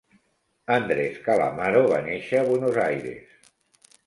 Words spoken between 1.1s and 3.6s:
Calamaro va néixer a Buenos Aires.